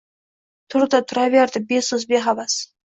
[0.75, 2.63] Turdi, turaverdi beso‘z, behavas.